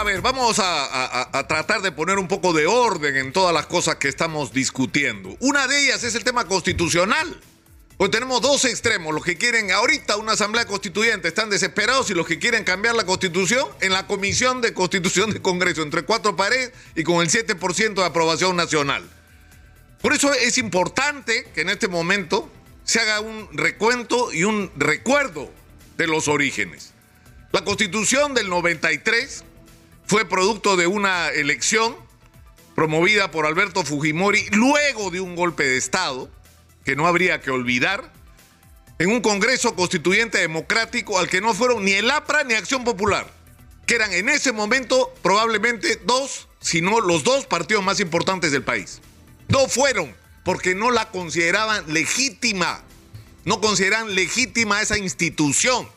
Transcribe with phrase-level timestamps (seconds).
[0.00, 3.96] A ver, vamos a, tratar de poner un poco de orden en todas las cosas
[3.96, 5.36] que estamos discutiendo.
[5.40, 7.38] Una de ellas es el tema constitucional.
[7.98, 12.26] Hoy tenemos dos extremos, los que quieren ahorita una asamblea constituyente están desesperados y los
[12.26, 16.72] que quieren cambiar la constitución en la comisión de constitución de Congreso, entre cuatro paredes
[16.96, 19.06] y con el 7% de aprobación nacional.
[20.00, 22.50] Por eso es importante que en este momento
[22.84, 25.52] se haga un recuento y un recuerdo
[25.98, 26.94] de los orígenes.
[27.52, 29.44] La constitución del 93
[30.10, 31.94] fue producto de una elección
[32.74, 36.28] promovida por Alberto Fujimori luego de un golpe de Estado,
[36.84, 38.12] que no habría que olvidar,
[38.98, 43.32] en un Congreso Constituyente Democrático al que no fueron ni el APRA ni Acción Popular,
[43.86, 48.64] que eran en ese momento probablemente dos, si no los dos partidos más importantes del
[48.64, 49.00] país.
[49.46, 52.82] No fueron, porque no la consideraban legítima.
[53.44, 55.88] No consideran legítima esa institución.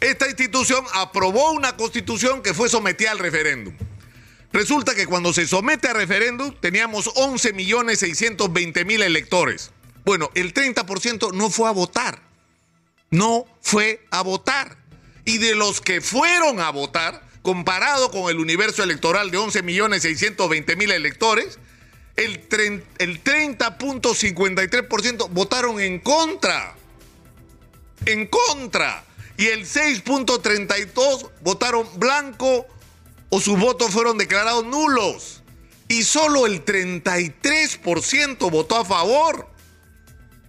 [0.00, 3.74] Esta institución aprobó una constitución que fue sometida al referéndum.
[4.52, 9.72] Resulta que cuando se somete a referéndum teníamos 11.620.000 electores.
[10.04, 12.22] Bueno, el 30% no fue a votar.
[13.10, 14.76] No fue a votar.
[15.24, 21.58] Y de los que fueron a votar, comparado con el universo electoral de 11.620.000 electores,
[22.16, 26.76] el, 30.53% votaron en contra.
[28.06, 29.04] En contra.
[29.36, 32.66] Y el 6.32% votaron blanco
[33.30, 35.42] o sus votos fueron declarados nulos.
[35.88, 39.48] Y solo el 33% votó a favor.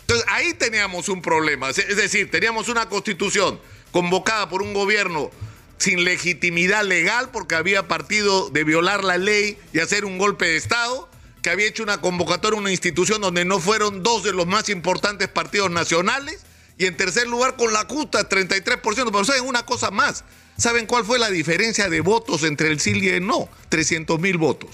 [0.00, 1.70] Entonces ahí teníamos un problema.
[1.70, 5.30] Es decir, teníamos una constitución convocada por un gobierno
[5.78, 10.56] sin legitimidad legal porque había partido de violar la ley y hacer un golpe de
[10.56, 11.08] Estado
[11.42, 14.68] que había hecho una convocatoria a una institución donde no fueron dos de los más
[14.68, 16.44] importantes partidos nacionales.
[16.78, 18.80] Y en tercer lugar, con la justa, 33%.
[18.82, 20.24] Pero ¿saben una cosa más?
[20.56, 23.48] ¿Saben cuál fue la diferencia de votos entre el sí y el no?
[23.68, 24.70] 300 mil votos.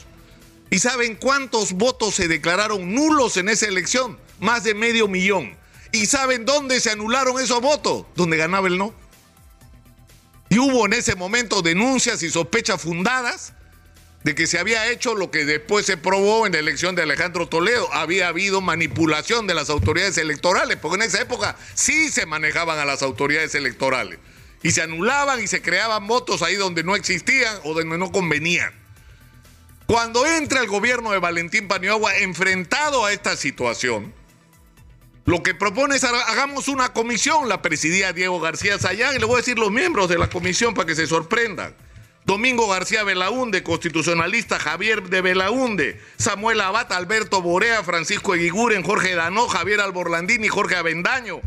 [0.71, 4.19] ¿Y saben cuántos votos se declararon nulos en esa elección?
[4.39, 5.57] Más de medio millón.
[5.93, 8.07] ¿Y saben dónde se anularon esos votos?
[8.17, 8.95] Donde ganaba el no.
[10.51, 13.55] Y hubo en ese momento denuncias y sospechas fundadas
[14.25, 17.47] de que se había hecho lo que después se probó en la elección de Alejandro
[17.47, 17.93] Toledo.
[17.93, 22.87] Había habido manipulación de las autoridades electorales, porque en esa época sí se manejaban a
[22.87, 24.19] las autoridades electorales.
[24.63, 28.73] Y se anulaban y se creaban votos ahí donde no existían o donde no convenían.
[29.85, 34.15] Cuando entra el gobierno de Valentín Paniagua enfrentado a esta situación,
[35.27, 39.35] lo que propone es hagamos una comisión, la presidía Diego García Sayán, y le voy
[39.35, 41.75] a decir los miembros de la comisión para que se sorprendan.
[42.27, 49.47] Domingo García Belaunde, constitucionalista Javier de Belaunde, Samuel Abad, Alberto Borea, Francisco Eguiguren, Jorge Danó,
[49.47, 51.43] Javier Alborlandini, Jorge Avendaño,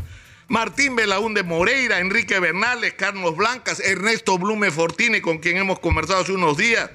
[0.46, 6.32] Martín Belaunde Moreira, Enrique Bernales, Carlos Blancas, Ernesto Blume Fortini, con quien hemos conversado hace
[6.32, 6.88] unos días,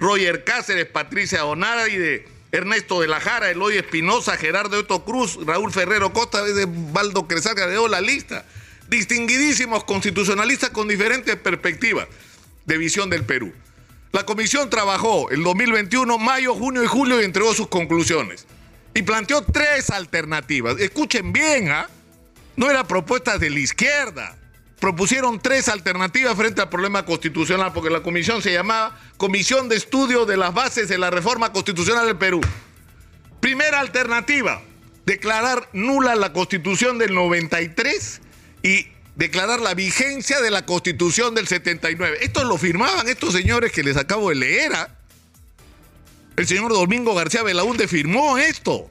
[0.00, 6.12] Roger Cáceres, Patricia Onaride, Ernesto de la Jara, Eloy Espinosa, Gerardo Eto Cruz, Raúl Ferrero
[6.12, 8.44] Costa, de Baldo Cresalga, de la lista.
[8.88, 12.08] Distinguidísimos constitucionalistas con diferentes perspectivas
[12.68, 13.52] de visión del Perú.
[14.12, 18.46] La comisión trabajó el 2021, mayo, junio y julio y entregó sus conclusiones.
[18.94, 20.78] Y planteó tres alternativas.
[20.78, 21.88] Escuchen bien, ¿ah?
[22.56, 24.36] No era propuesta de la izquierda.
[24.80, 30.26] Propusieron tres alternativas frente al problema constitucional, porque la comisión se llamaba Comisión de Estudio
[30.26, 32.40] de las Bases de la Reforma Constitucional del Perú.
[33.40, 34.62] Primera alternativa,
[35.06, 38.20] declarar nula la constitución del 93
[38.62, 38.86] y
[39.18, 42.18] declarar la vigencia de la constitución del 79.
[42.20, 44.72] Esto lo firmaban estos señores que les acabo de leer.
[44.72, 44.96] ¿ah?
[46.36, 48.88] El señor Domingo García Belaúnde firmó esto.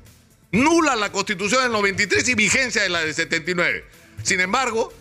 [0.51, 3.85] Nula la constitución del 93 y vigencia de la del 79.
[4.23, 4.93] Sin embargo,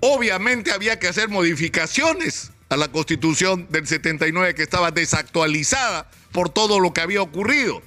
[0.00, 6.80] obviamente había que hacer modificaciones a la constitución del 79 que estaba desactualizada por todo
[6.80, 7.82] lo que había ocurrido.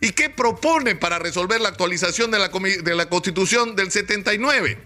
[0.00, 4.85] ¿Y qué propone para resolver la actualización de la, de la constitución del 79?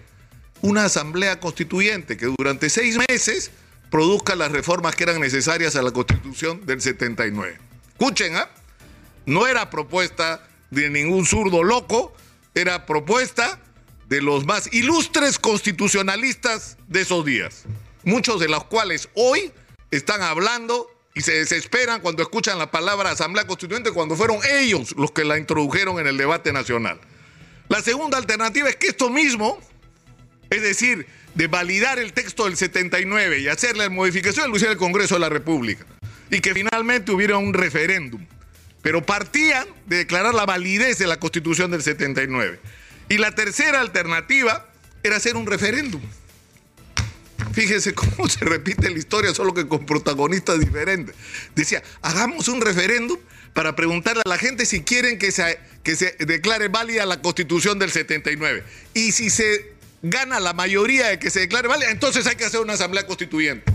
[0.61, 3.51] Una asamblea constituyente que durante seis meses
[3.89, 7.57] produzca las reformas que eran necesarias a la constitución del 79.
[7.91, 8.49] Escuchen, ¿ah?
[9.25, 12.13] No era propuesta de ningún zurdo loco,
[12.55, 13.59] era propuesta
[14.07, 17.63] de los más ilustres constitucionalistas de esos días,
[18.03, 19.51] muchos de los cuales hoy
[19.91, 25.11] están hablando y se desesperan cuando escuchan la palabra Asamblea Constituyente cuando fueron ellos los
[25.11, 26.99] que la introdujeron en el debate nacional.
[27.67, 29.59] La segunda alternativa es que esto mismo
[30.51, 34.77] es decir, de validar el texto del 79 y hacerle la modificación, lo hiciera el
[34.77, 35.85] Congreso de la República.
[36.29, 38.25] Y que finalmente hubiera un referéndum.
[38.81, 42.59] Pero partían de declarar la validez de la Constitución del 79.
[43.09, 44.67] Y la tercera alternativa
[45.03, 46.01] era hacer un referéndum.
[47.53, 51.15] Fíjese cómo se repite la historia, solo que con protagonistas diferentes.
[51.55, 53.17] Decía, hagamos un referéndum
[53.53, 57.79] para preguntarle a la gente si quieren que se, que se declare válida la constitución
[57.79, 58.63] del 79.
[58.93, 62.59] Y si se gana la mayoría de que se declare válida, entonces hay que hacer
[62.59, 63.71] una asamblea constituyente.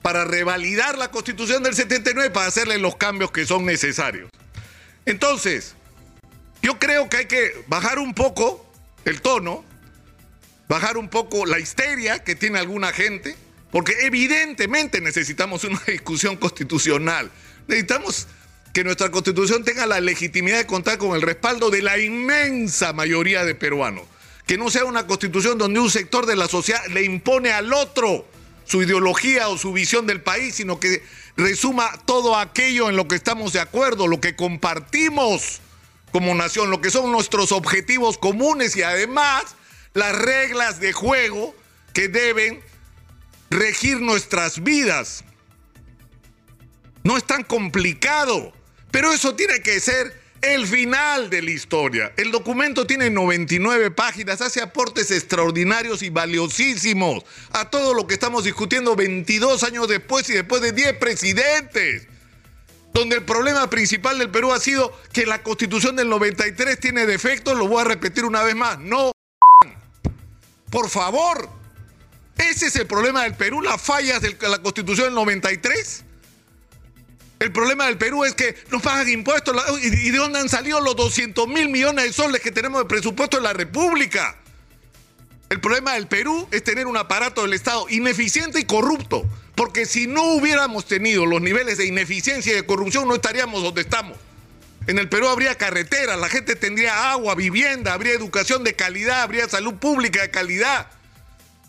[0.00, 4.30] Para revalidar la constitución del 79, para hacerle los cambios que son necesarios.
[5.06, 5.74] Entonces,
[6.60, 8.66] yo creo que hay que bajar un poco
[9.04, 9.64] el tono,
[10.68, 13.36] bajar un poco la histeria que tiene alguna gente,
[13.70, 17.30] porque evidentemente necesitamos una discusión constitucional.
[17.68, 18.26] Necesitamos
[18.72, 23.44] que nuestra constitución tenga la legitimidad de contar con el respaldo de la inmensa mayoría
[23.44, 24.04] de peruanos.
[24.46, 28.26] Que no sea una constitución donde un sector de la sociedad le impone al otro
[28.64, 31.02] su ideología o su visión del país, sino que
[31.36, 35.60] resuma todo aquello en lo que estamos de acuerdo, lo que compartimos
[36.10, 39.44] como nación, lo que son nuestros objetivos comunes y además
[39.94, 41.54] las reglas de juego
[41.94, 42.62] que deben
[43.50, 45.24] regir nuestras vidas.
[47.04, 48.52] No es tan complicado,
[48.90, 52.12] pero eso tiene que ser el final de la historia.
[52.16, 58.44] El documento tiene 99 páginas, hace aportes extraordinarios y valiosísimos a todo lo que estamos
[58.44, 62.08] discutiendo 22 años después y después de 10 presidentes
[62.92, 67.56] donde el problema principal del Perú ha sido que la constitución del 93 tiene defectos,
[67.56, 69.12] lo voy a repetir una vez más, no.
[70.70, 71.48] Por favor,
[72.36, 76.04] ese es el problema del Perú, las fallas de la constitución del 93.
[77.42, 79.56] El problema del Perú es que nos pagan impuestos.
[79.82, 83.36] ¿Y de dónde han salido los 200 mil millones de soles que tenemos de presupuesto
[83.36, 84.36] en la República?
[85.50, 89.24] El problema del Perú es tener un aparato del Estado ineficiente y corrupto.
[89.56, 93.80] Porque si no hubiéramos tenido los niveles de ineficiencia y de corrupción, no estaríamos donde
[93.80, 94.16] estamos.
[94.86, 99.48] En el Perú habría carreteras, la gente tendría agua, vivienda, habría educación de calidad, habría
[99.48, 100.86] salud pública de calidad.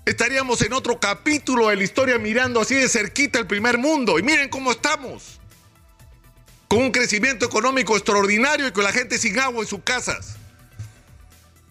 [0.06, 4.20] Estaríamos en otro capítulo de la historia mirando así de cerquita el primer mundo.
[4.20, 5.40] Y miren cómo estamos.
[6.74, 10.38] Con un crecimiento económico extraordinario y con la gente sin agua en sus casas.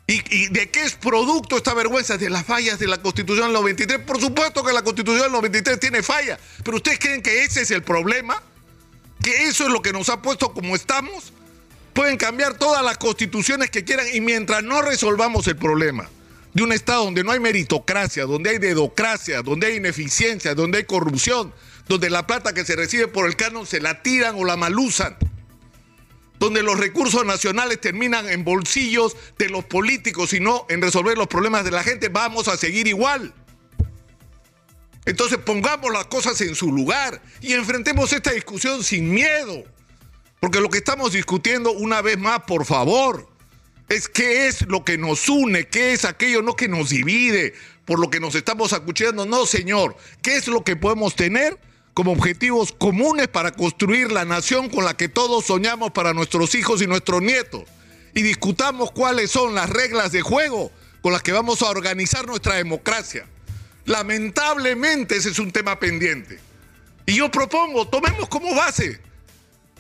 [0.07, 2.17] ¿Y, de qué es producto esta vergüenza?
[2.19, 3.99] De las fallas de la Constitución del 93.
[4.07, 7.73] Por supuesto que la Constitución del 93 tiene fallas, pero ¿ustedes creen que ese es
[7.73, 8.41] el problema?
[9.21, 11.33] ¿Que eso es lo que nos ha puesto como estamos?
[11.95, 16.09] Pueden cambiar todas las constituciones que quieran y mientras no resolvamos el problema
[16.55, 20.85] de un Estado donde no hay meritocracia, donde hay dedocracia, donde hay ineficiencia, donde hay
[20.85, 21.53] corrupción,
[21.88, 25.17] donde la plata que se recibe por el canon se la tiran o la malusan
[26.43, 31.29] donde los recursos nacionales terminan en bolsillos de los políticos y no en resolver los
[31.29, 33.32] problemas de la gente, vamos a seguir igual.
[35.05, 39.62] Entonces pongamos las cosas en su lugar y enfrentemos esta discusión sin miedo.
[40.40, 43.29] Porque lo que estamos discutiendo una vez más, por favor,
[43.88, 48.00] es qué es lo que nos une, qué es aquello no que nos divide, por
[48.00, 49.26] lo que nos estamos acuchillando.
[49.26, 51.56] No, señor, ¿qué es lo que podemos tener?
[51.94, 56.81] Como objetivos comunes para construir la nación con la que todos soñamos para nuestros hijos
[56.83, 57.65] y nuestros nietos.
[58.15, 60.71] Y discutamos cuáles son las reglas de juego
[61.03, 63.27] con las que vamos a organizar nuestra democracia.
[63.85, 66.39] Lamentablemente ese es un tema pendiente.
[67.05, 69.00] Y yo propongo, tomemos como base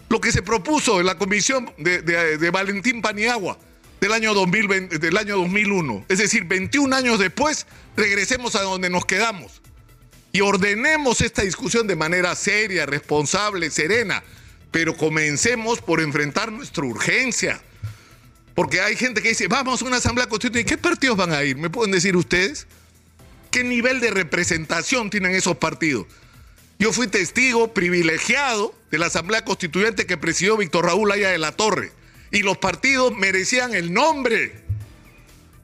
[0.08, 3.58] lo que se propuso en la comisión de, Valentín Paniagua
[4.00, 6.06] del año, 2020, del año 2001.
[6.08, 7.66] Es decir, 21 años después,
[7.96, 9.62] regresemos a donde nos quedamos
[10.32, 14.22] y ordenemos esta discusión de manera seria, responsable, serena,
[14.70, 17.62] pero comencemos por enfrentar nuestra urgencia.
[18.54, 21.56] Porque hay gente que dice, vamos a una asamblea constituyente, ¿qué partidos van a ir?
[21.56, 22.66] ¿Me pueden decir ustedes?
[23.50, 26.06] ¿Qué nivel de representación tienen esos partidos?
[26.78, 31.52] Yo fui testigo privilegiado de la asamblea constituyente que presidió Víctor Raúl Aya de la
[31.52, 31.92] Torre.
[32.30, 34.54] Y los partidos merecían el nombre.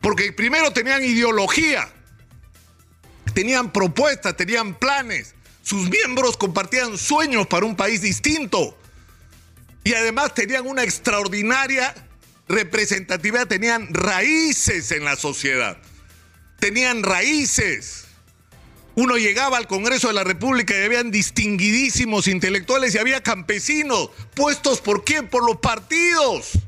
[0.02, 1.90] Porque primero tenían ideología
[3.38, 5.36] tenían propuestas, tenían planes.
[5.62, 8.76] Sus miembros compartían sueños para un país distinto.
[9.84, 11.94] Y además tenían una extraordinaria
[12.48, 15.78] representatividad, tenían raíces en la sociedad.
[16.58, 18.06] Tenían raíces.
[18.96, 24.80] Uno llegaba al Congreso de la República y habían distinguidísimos intelectuales y había campesinos puestos
[24.80, 25.28] por quién?
[25.28, 26.58] Por los partidos.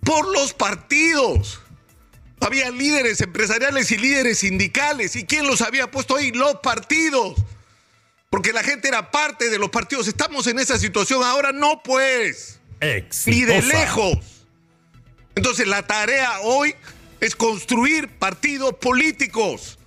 [0.00, 1.60] Por los partidos.
[2.40, 5.16] Había líderes empresariales y líderes sindicales.
[5.16, 6.30] ¿Y quién los había puesto ahí?
[6.32, 7.34] Los partidos.
[8.30, 10.06] Porque la gente era parte de los partidos.
[10.08, 12.60] Estamos en esa situación ahora, no pues.
[13.26, 14.18] Ni de lejos.
[15.34, 16.74] Entonces la tarea hoy
[17.20, 19.78] es construir partidos políticos.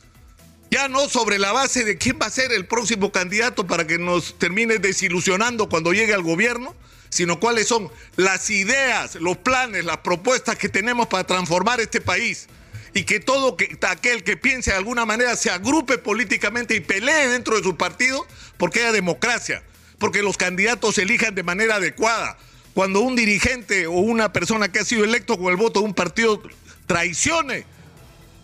[0.70, 3.98] Ya no sobre la base de quién va a ser el próximo candidato para que
[3.98, 6.74] nos termine desilusionando cuando llegue al gobierno,
[7.12, 12.48] sino cuáles son las ideas, los planes, las propuestas que tenemos para transformar este país.
[12.94, 17.30] y que todo que, aquel que piense de alguna manera se agrupe políticamente y pelee
[17.30, 18.28] dentro de su partido
[18.58, 19.64] porque haya democracia,
[19.98, 22.38] porque los candidatos se elijan de manera adecuada.
[22.74, 25.94] Cuando un dirigente o una persona que ha sido electo con el voto de un
[25.94, 26.42] partido
[26.86, 27.66] traicione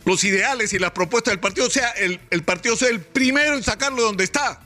[0.05, 3.63] los ideales y las propuestas del partido, sea el, el partido sea el primero en
[3.63, 4.61] sacarlo de donde está.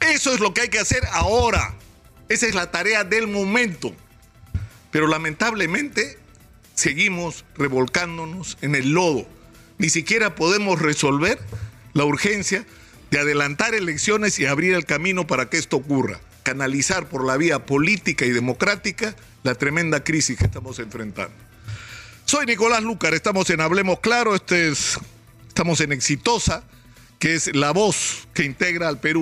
[0.00, 1.74] Eso es lo que hay que hacer ahora.
[2.32, 3.94] Esa es la tarea del momento.
[4.90, 6.18] Pero lamentablemente
[6.74, 9.26] seguimos revolcándonos en el lodo.
[9.76, 11.38] Ni siquiera podemos resolver
[11.92, 12.64] la urgencia
[13.10, 16.20] de adelantar elecciones y abrir el camino para que esto ocurra.
[16.42, 21.36] Canalizar por la vía política y democrática la tremenda crisis que estamos enfrentando.
[22.24, 24.98] Soy Nicolás Lucar, estamos en Hablemos Claro, este es,
[25.48, 26.64] estamos en Exitosa,
[27.18, 29.20] que es la voz que integra al Perú.